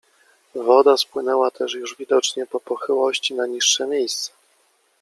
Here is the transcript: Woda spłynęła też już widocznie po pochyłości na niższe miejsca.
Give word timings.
Woda 0.55 0.97
spłynęła 0.97 1.51
też 1.51 1.73
już 1.73 1.97
widocznie 1.97 2.45
po 2.47 2.59
pochyłości 2.59 3.33
na 3.33 3.47
niższe 3.47 3.87
miejsca. 3.87 4.31